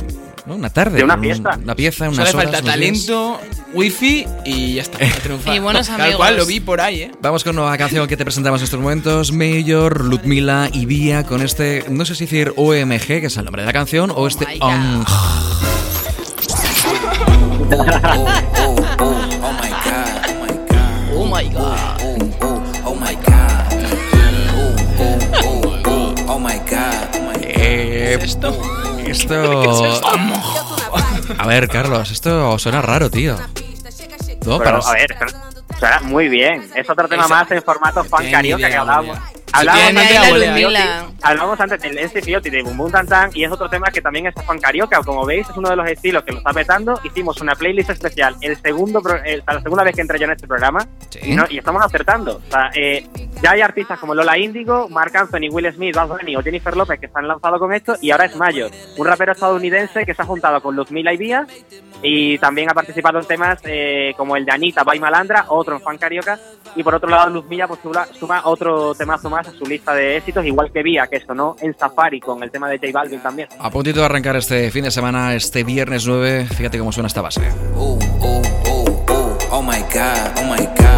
¿no? 0.46 0.56
una 0.56 0.70
tarde. 0.70 0.98
De 0.98 1.04
una 1.04 1.16
un- 1.16 1.22
fiesta. 1.22 1.58
Una 1.62 1.76
pieza, 1.76 2.06
Solo 2.06 2.12
unas 2.12 2.18
le 2.18 2.24
horas, 2.24 2.34
falta 2.52 2.60
unos 2.60 2.64
días. 2.64 2.76
talento, 3.06 3.40
wifi 3.74 4.26
y 4.46 4.76
ya 4.76 4.82
está. 4.84 5.00
Y 5.54 5.60
buenos 5.60 5.88
Tal 5.88 6.02
amigos. 6.02 6.18
cual, 6.18 6.38
lo 6.38 6.46
vi 6.46 6.60
por 6.60 6.82
ahí, 6.82 7.02
¿eh? 7.04 7.12
Vamos 7.22 7.44
con 7.44 7.58
una 7.58 7.78
canción 7.78 8.08
que 8.08 8.16
te 8.18 8.24
presentamos 8.26 8.62
en 8.62 8.66
estos 8.66 8.80
momentos. 8.80 9.32
Mayor, 9.32 10.04
Ludmila 10.06 10.70
y 10.72 10.86
Vía 10.86 11.24
con 11.24 11.42
este, 11.42 11.86
no 11.90 12.06
sé 12.06 12.14
si 12.16 12.26
decir 12.26 12.54
OMG, 12.56 13.06
que 13.06 13.26
es 13.26 13.38
el 13.38 13.46
nombre 13.46 13.64
de 13.64 13.68
la 13.68 13.74
canción, 13.74 14.12
o 14.16 14.28
este 14.28 14.46
my 14.46 14.60
God. 14.60 14.70
ONG. 14.70 15.06
Oh 26.28 26.40
my 26.40 26.60
god. 26.60 27.36
Eh, 27.42 28.18
esto. 28.22 28.52
Esto. 29.12 30.02
A 31.38 31.48
ver, 31.48 31.68
Carlos, 31.68 32.12
esto 32.12 32.58
suena 32.60 32.82
raro, 32.82 33.10
tío. 33.10 33.36
No, 34.46 34.58
Pero, 34.60 34.64
para- 34.64 34.78
a 34.80 34.94
ver, 34.94 35.16
suena 35.80 36.00
muy 36.02 36.28
bien. 36.30 36.70
Es 36.76 36.90
otro 36.90 37.08
tema 37.08 37.28
más 37.28 37.50
en 37.52 37.62
formato 37.64 38.04
fan 38.04 38.30
carioca 38.32 38.70
que 38.70 38.76
hablábamos. 38.76 39.18
Hablábamos 39.54 39.88
antes 39.98 40.32
Ludmila. 40.48 41.06
Hablábamos 41.22 41.60
antes 41.62 41.82
del 41.82 42.42
de 42.52 42.62
Bum 42.64 42.78
Bum 42.78 42.92
Tan 42.92 43.08
Tan 43.08 43.30
y 43.34 43.44
es 43.46 43.52
otro 43.52 43.70
tema 43.70 43.88
que 43.88 44.02
también 44.02 44.28
es 44.28 44.34
fan 44.46 44.60
carioca. 44.60 45.02
Como 45.02 45.26
veis, 45.26 45.50
es 45.50 45.56
uno 45.58 45.70
de 45.70 45.76
los 45.78 45.88
estilos 45.88 46.24
que 46.24 46.34
lo 46.34 46.40
está 46.40 46.52
petando. 46.54 47.00
Hicimos 47.04 47.40
una 47.42 47.56
playlist 47.56 47.90
especial 47.90 48.36
el 48.42 48.62
segundo 48.62 49.02
pro- 49.02 49.24
el- 49.24 49.44
la 49.48 49.62
segunda 49.62 49.84
vez 49.84 49.96
que 49.96 50.02
entré 50.02 50.20
yo 50.20 50.26
en 50.26 50.32
este 50.32 50.48
programa 50.48 50.86
Sí. 51.10 51.20
y, 51.24 51.36
no- 51.36 51.46
y 51.50 51.58
estamos 51.58 51.84
acertando. 51.84 52.42
O 52.48 52.52
sea, 52.52 52.70
eh, 52.76 53.08
ya 53.42 53.52
hay 53.52 53.62
artistas 53.62 54.00
como 54.00 54.16
Lola 54.16 54.38
Índigo, 54.38 54.88
Mark 54.90 55.16
Anthony, 55.16 55.50
Will 55.52 55.72
Smith, 55.74 55.96
Bad 55.96 56.08
Bunny 56.08 56.36
o 56.36 56.42
Jennifer 56.42 56.76
López 56.76 57.00
que 57.00 57.08
se 57.08 57.14
han 57.16 57.28
lanzado 57.28 57.60
con 57.60 57.74
esto 57.74 57.96
y 58.02 58.12
ahora 58.12 58.26
es 58.26 58.36
Mayo, 58.36 58.70
un 58.98 59.08
rapero 59.08 59.32
estadounidense 59.34 60.06
que 60.06 60.14
se 60.14 60.22
ha 60.22 60.26
juntado 60.26 60.62
con 60.62 60.76
Luzmila 60.76 61.14
y 61.14 61.18
Vía 61.18 61.46
y 62.02 62.38
también 62.38 62.70
ha 62.70 62.74
participado 62.74 63.20
en 63.20 63.26
temas 63.26 63.60
eh, 63.64 64.14
como 64.18 64.36
el 64.36 64.46
de 64.46 64.52
Anita, 64.52 64.84
By 64.84 65.00
Malandra, 65.00 65.46
otro 65.50 65.76
en 65.76 65.82
fan 65.82 65.98
carioca 65.98 66.40
y 66.76 66.84
por 66.84 66.96
otro 66.96 67.10
lado 67.10 67.30
Luzmilla 67.30 67.68
pues 67.68 67.80
suma, 68.20 68.42
otro 68.46 68.94
temazo 68.96 69.30
más 69.30 69.36
más 69.36 69.54
a 69.54 69.58
su 69.58 69.66
lista 69.66 69.94
de 69.94 70.18
éxitos, 70.18 70.46
igual 70.46 70.72
que 70.72 70.82
Vía, 70.82 71.08
que 71.08 71.20
sonó 71.20 71.56
en 71.60 71.78
Safari 71.78 72.22
con 72.22 72.42
el 72.42 72.52
tema 72.52 72.70
de 72.70 72.78
J 72.78 72.92
Balvin 72.94 73.20
también. 73.20 73.50
A 73.60 73.70
puntito 73.70 74.00
de 74.00 74.06
arrancar 74.06 74.38
este 74.38 74.72
fin 74.72 74.86
de 74.86 74.92
semana, 74.92 75.36
este 75.36 75.64
viernes 75.66 76.08
9, 76.08 76.48
fíjate 76.56 76.80
cómo 76.80 76.92
suena 76.92 77.08
esta 77.08 77.22
base. 77.22 77.42
Oh, 77.76 78.00
oh, 78.22 78.42
oh, 78.66 79.06
oh, 79.10 79.38
oh 79.52 79.62
my 79.62 79.82
god, 79.94 80.32
oh 80.38 80.46
my 80.46 80.66
god, 80.66 80.95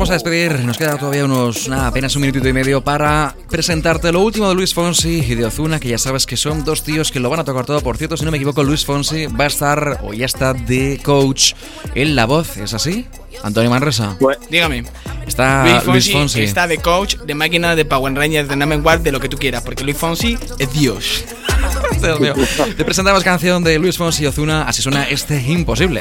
vamos 0.00 0.08
a 0.08 0.14
despedir, 0.14 0.60
nos 0.60 0.78
queda 0.78 0.96
todavía 0.96 1.26
unos, 1.26 1.68
nada, 1.68 1.88
apenas 1.88 2.16
un 2.16 2.22
minutito 2.22 2.48
y 2.48 2.54
medio 2.54 2.82
para 2.82 3.34
presentarte 3.50 4.10
lo 4.10 4.22
último 4.22 4.48
de 4.48 4.54
Luis 4.54 4.72
Fonsi 4.72 5.18
y 5.18 5.34
de 5.34 5.44
Ozuna, 5.44 5.78
que 5.78 5.90
ya 5.90 5.98
sabes 5.98 6.24
que 6.24 6.38
son 6.38 6.64
dos 6.64 6.82
tíos 6.82 7.12
que 7.12 7.20
lo 7.20 7.28
van 7.28 7.40
a 7.40 7.44
tocar 7.44 7.66
todo. 7.66 7.82
Por 7.82 7.98
cierto, 7.98 8.16
si 8.16 8.24
no 8.24 8.30
me 8.30 8.38
equivoco, 8.38 8.64
Luis 8.64 8.86
Fonsi 8.86 9.26
va 9.26 9.44
a 9.44 9.48
estar, 9.48 10.00
o 10.02 10.14
ya 10.14 10.24
está, 10.24 10.54
de 10.54 10.98
coach 11.04 11.52
en 11.94 12.16
La 12.16 12.24
Voz, 12.24 12.56
¿es 12.56 12.72
así? 12.72 13.04
Antonio 13.42 13.68
Manresa. 13.68 14.16
Pues, 14.18 14.38
Dígame. 14.48 14.84
Está 15.26 15.64
Luis 15.64 15.74
Luis 15.74 15.84
Fonsi, 15.84 16.12
Fonsi. 16.12 16.42
está 16.44 16.66
de 16.66 16.78
coach, 16.78 17.16
de 17.16 17.34
máquina, 17.34 17.76
de 17.76 17.84
Power 17.84 18.14
Rangers, 18.14 18.48
de 18.48 18.56
Name 18.56 18.78
Guard, 18.78 19.02
de 19.02 19.12
lo 19.12 19.20
que 19.20 19.28
tú 19.28 19.36
quieras, 19.36 19.62
porque 19.62 19.84
Luis 19.84 19.98
Fonsi 19.98 20.38
es 20.58 20.72
Dios. 20.72 21.26
Dios 22.00 22.18
mío. 22.18 22.32
Te 22.74 22.86
presentamos 22.86 23.22
canción 23.22 23.62
de 23.62 23.78
Luis 23.78 23.98
Fonsi 23.98 24.22
y 24.22 24.26
Ozuna, 24.28 24.62
así 24.62 24.80
suena 24.80 25.04
este 25.04 25.42
imposible. 25.42 26.00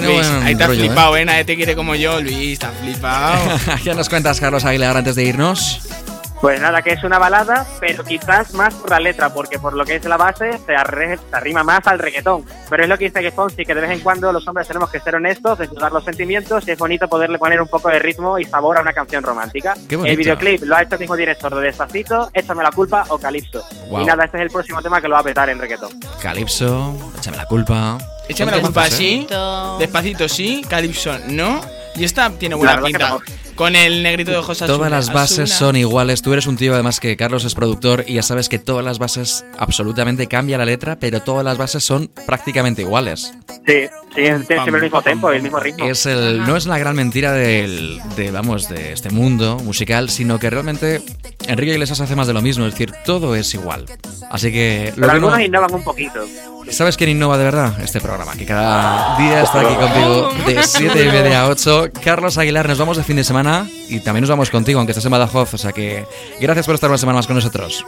Luis, 0.00 0.28
buen 0.28 0.42
ahí 0.42 0.54
te 0.54 0.62
has 0.62 0.68
rollo, 0.68 0.82
¿eh? 0.82 0.86
flipado, 0.86 1.16
¿eh? 1.16 1.24
Nadie 1.24 1.44
te 1.44 1.56
quiere 1.56 1.74
como 1.74 1.94
yo, 1.94 2.20
Luis, 2.20 2.52
estás 2.52 2.72
flipado. 2.80 3.58
¿Qué 3.84 3.94
nos 3.94 4.08
cuentas, 4.08 4.40
Carlos 4.40 4.64
Aguilar, 4.64 4.96
antes 4.96 5.14
de 5.14 5.24
irnos? 5.24 5.80
Pues 6.40 6.60
nada, 6.60 6.82
que 6.82 6.90
es 6.92 7.02
una 7.02 7.18
balada, 7.18 7.66
pero 7.80 8.04
quizás 8.04 8.52
más 8.52 8.74
por 8.74 8.90
la 8.90 9.00
letra, 9.00 9.32
porque 9.32 9.58
por 9.58 9.72
lo 9.74 9.84
que 9.84 9.96
es 9.96 10.04
la 10.04 10.16
base 10.18 10.58
se, 10.66 10.74
arre- 10.74 11.18
se 11.18 11.34
arrima 11.36 11.64
más 11.64 11.86
al 11.86 11.98
reggaetón. 11.98 12.44
Pero 12.68 12.82
es 12.82 12.88
lo 12.88 12.98
que 12.98 13.06
dice 13.06 13.20
que 13.22 13.30
Fonsi, 13.32 13.64
que 13.64 13.74
de 13.74 13.80
vez 13.80 13.90
en 13.90 14.00
cuando 14.00 14.30
los 14.32 14.46
hombres 14.46 14.68
tenemos 14.68 14.90
que 14.90 15.00
ser 15.00 15.14
honestos, 15.14 15.58
desnudar 15.58 15.92
los 15.92 16.04
sentimientos 16.04 16.68
y 16.68 16.72
es 16.72 16.78
bonito 16.78 17.08
poderle 17.08 17.38
poner 17.38 17.60
un 17.60 17.68
poco 17.68 17.88
de 17.88 17.98
ritmo 17.98 18.38
y 18.38 18.44
sabor 18.44 18.76
a 18.76 18.82
una 18.82 18.92
canción 18.92 19.24
romántica. 19.24 19.74
Qué. 19.88 19.94
El 19.94 20.16
videoclip 20.16 20.62
lo 20.64 20.76
ha 20.76 20.82
hecho 20.82 20.94
el 20.96 21.00
mismo 21.00 21.16
director 21.16 21.54
de 21.54 21.60
Despacito, 21.62 22.30
Échame 22.34 22.62
la 22.62 22.70
culpa 22.70 23.04
o 23.08 23.18
Calipso. 23.18 23.64
Guau. 23.88 24.02
Y 24.02 24.04
nada, 24.04 24.24
este 24.26 24.36
es 24.36 24.42
el 24.42 24.50
próximo 24.50 24.82
tema 24.82 25.00
que 25.00 25.08
lo 25.08 25.14
va 25.14 25.20
a 25.20 25.24
petar 25.24 25.48
en 25.48 25.58
reggaetón. 25.58 25.98
Calipso, 26.20 26.94
échame 27.18 27.38
la 27.38 27.46
culpa. 27.46 27.98
Échame 28.28 28.50
la 28.52 28.60
culpa 28.60 28.90
sí, 28.90 29.26
Despacito. 29.78 30.28
sí, 30.28 30.64
Calypso 30.68 31.16
no. 31.28 31.60
Y 31.94 32.04
esta 32.04 32.28
tiene 32.30 32.56
buena 32.56 32.80
pinta. 32.82 33.16
Con 33.56 33.74
el 33.74 34.02
negrito 34.02 34.30
de 34.30 34.36
ojos 34.36 34.58
Todas 34.58 34.70
azul- 34.78 34.90
las 34.90 35.12
bases 35.12 35.38
Asuna. 35.50 35.58
son 35.58 35.76
iguales. 35.76 36.20
Tú 36.22 36.32
eres 36.32 36.46
un 36.46 36.56
tío, 36.56 36.74
además, 36.74 37.00
que 37.00 37.16
Carlos 37.16 37.44
es 37.44 37.54
productor 37.54 38.04
y 38.06 38.14
ya 38.14 38.22
sabes 38.22 38.48
que 38.50 38.58
todas 38.58 38.84
las 38.84 38.98
bases 38.98 39.44
absolutamente 39.58 40.26
cambia 40.26 40.58
la 40.58 40.66
letra, 40.66 40.96
pero 41.00 41.20
todas 41.22 41.44
las 41.44 41.56
bases 41.56 41.82
son 41.82 42.10
prácticamente 42.26 42.82
iguales. 42.82 43.32
Sí, 43.66 43.84
sí, 43.86 43.88
tiene 44.14 44.44
siempre 44.44 44.76
el 44.76 44.82
mismo 44.82 45.02
tempo 45.02 45.32
y 45.32 45.36
el 45.36 45.42
mismo 45.42 45.58
ritmo. 45.58 45.86
Es 45.86 46.04
el, 46.06 46.44
no 46.46 46.56
es 46.56 46.66
la 46.66 46.78
gran 46.78 46.94
mentira 46.96 47.32
del, 47.32 47.98
de, 48.16 48.30
vamos, 48.30 48.68
de 48.68 48.92
este 48.92 49.10
mundo 49.10 49.56
musical, 49.64 50.10
sino 50.10 50.38
que 50.38 50.50
realmente 50.50 51.00
Enrique 51.48 51.72
Iglesias 51.72 52.00
hace 52.00 52.16
más 52.16 52.26
de 52.26 52.32
lo 52.32 52.42
mismo, 52.42 52.64
es 52.66 52.72
decir, 52.72 52.92
todo 53.04 53.34
es 53.36 53.52
igual. 53.54 53.86
Así 54.30 54.50
que 54.52 54.92
lo 54.96 55.02
Pero 55.02 55.12
que 55.14 55.20
no- 55.20 55.26
algunos 55.28 55.40
innovan 55.40 55.74
un 55.74 55.84
poquito. 55.84 56.20
¿Sabes 56.70 56.96
quién 56.96 57.10
innova 57.10 57.38
de 57.38 57.44
verdad? 57.44 57.80
Este 57.80 58.00
programa, 58.00 58.32
que 58.32 58.44
cada 58.44 59.16
día 59.18 59.42
está 59.42 59.60
aquí 59.60 59.74
contigo 59.76 60.30
de 60.46 60.62
7 60.64 61.04
y 61.04 61.08
media 61.08 61.42
a 61.42 61.48
8. 61.48 61.90
Carlos 62.02 62.36
Aguilar, 62.38 62.68
nos 62.68 62.78
vamos 62.78 62.96
de 62.96 63.04
fin 63.04 63.14
de 63.16 63.22
semana 63.22 63.68
y 63.88 64.00
también 64.00 64.22
nos 64.22 64.30
vamos 64.30 64.50
contigo, 64.50 64.80
aunque 64.80 64.90
estés 64.90 65.04
en 65.04 65.12
Badajoz. 65.12 65.54
O 65.54 65.58
sea 65.58 65.70
que 65.72 66.04
gracias 66.40 66.66
por 66.66 66.74
estar 66.74 66.90
una 66.90 66.98
semana 66.98 67.18
más 67.18 67.26
con 67.28 67.36
nosotros. 67.36 67.84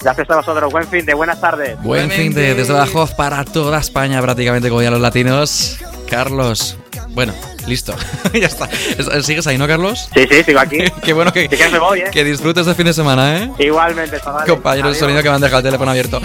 Gracias 0.00 0.28
a 0.28 0.36
vosotros. 0.36 0.70
Buen 0.70 0.86
fin 0.88 1.06
de 1.06 1.14
buenas 1.14 1.40
tardes. 1.40 1.80
Buen 1.82 2.10
fin 2.10 2.34
de 2.34 2.54
desde 2.54 2.72
Badajoz 2.74 3.12
para 3.14 3.44
toda 3.46 3.78
España, 3.78 4.20
prácticamente 4.20 4.68
como 4.68 4.82
ya 4.82 4.90
los 4.90 5.00
latinos. 5.00 5.78
Carlos, 6.12 6.76
bueno, 7.14 7.32
listo. 7.66 7.94
ya 8.34 8.46
está. 8.46 8.68
Es- 8.98 9.24
¿Sigues 9.24 9.46
ahí, 9.46 9.56
no, 9.56 9.66
Carlos? 9.66 10.10
Sí, 10.14 10.26
sí, 10.30 10.44
sigo 10.44 10.60
aquí. 10.60 10.76
Qué 11.02 11.14
bueno 11.14 11.32
que, 11.32 11.44
Si 11.44 11.48
quieres 11.48 11.72
me 11.72 11.78
voy, 11.78 12.00
¿eh? 12.00 12.10
que 12.12 12.22
disfrutes 12.22 12.66
de 12.66 12.74
fin 12.74 12.84
de 12.84 12.92
semana, 12.92 13.38
¿eh? 13.38 13.50
Igualmente, 13.58 14.20
chavales. 14.22 14.50
Compañero 14.50 14.90
de 14.90 14.94
sonido 14.94 15.22
que 15.22 15.30
me 15.30 15.36
han 15.36 15.40
dejado 15.40 15.60
el 15.60 15.64
teléfono 15.64 15.90
abierto. 15.90 16.20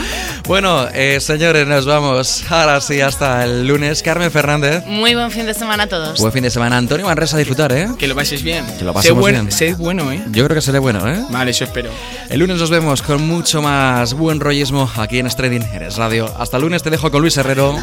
Bueno, 0.45 0.87
eh, 0.93 1.19
señores, 1.21 1.65
nos 1.67 1.85
vamos. 1.85 2.43
Ahora 2.51 2.81
sí, 2.81 2.99
hasta 2.99 3.45
el 3.45 3.65
lunes. 3.65 4.03
Carmen 4.03 4.29
Fernández. 4.29 4.83
Muy 4.87 5.15
buen 5.15 5.31
fin 5.31 5.45
de 5.45 5.53
semana 5.53 5.83
a 5.83 5.87
todos. 5.87 6.19
Buen 6.19 6.33
fin 6.33 6.43
de 6.43 6.49
semana. 6.49 6.75
Antonio 6.77 7.05
Manresa 7.05 7.37
a 7.37 7.39
disfrutar, 7.39 7.71
¿eh? 7.71 7.87
Que 7.97 8.07
lo 8.09 8.15
pases 8.15 8.43
bien. 8.43 8.65
Que 8.77 8.83
lo 8.83 8.91
sé, 8.91 8.95
pasemos 8.95 9.21
buen- 9.21 9.35
bien. 9.35 9.51
sé 9.53 9.73
bueno, 9.75 10.11
¿eh? 10.11 10.21
Yo 10.31 10.43
creo 10.43 10.55
que 10.55 10.61
será 10.61 10.81
bueno, 10.81 11.07
¿eh? 11.09 11.23
Vale, 11.29 11.51
eso 11.51 11.63
espero. 11.63 11.91
El 12.29 12.41
lunes 12.41 12.57
nos 12.57 12.69
vemos 12.69 13.01
con 13.01 13.25
mucho 13.25 13.61
más 13.61 14.13
buen 14.15 14.41
rollismo 14.41 14.91
aquí 14.97 15.19
en 15.19 15.29
Strading, 15.31 15.63
en 15.63 15.95
Radio. 15.95 16.29
Hasta 16.37 16.57
el 16.57 16.63
lunes 16.63 16.83
te 16.83 16.89
dejo 16.89 17.09
con 17.09 17.21
Luis 17.21 17.37
Herrero, 17.37 17.73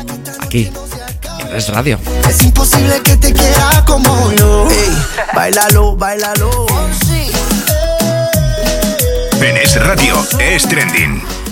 aquí, 0.40 0.70
Es 1.54 1.68
Radio. 1.68 2.00
Es 2.28 2.42
imposible 2.42 3.00
que 3.04 3.16
te 3.16 3.32
quiera 3.32 3.84
como 3.86 4.32
yo. 4.32 4.66
Ey, 4.68 4.90
bailalo, 5.34 5.94
bailalo. 5.94 6.66
En 9.40 9.56
Es 9.56 9.80
Radio 9.80 10.26
es 10.40 10.66
trending. 10.66 11.43